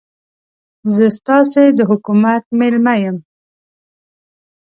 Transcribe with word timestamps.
زه 0.95 1.05
ستاسې 1.17 1.63
د 1.77 1.79
حکومت 1.89 2.43
مېلمه 2.59 2.95
یم. 3.03 3.17